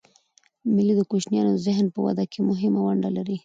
مېلې 0.73 0.93
د 0.97 1.01
کوچنيانو 1.09 1.51
د 1.55 1.59
ذهن 1.67 1.85
په 1.93 1.99
وده 2.05 2.23
کښي 2.31 2.41
مهمه 2.49 2.79
ونډه 2.83 3.09
لري. 3.17 3.35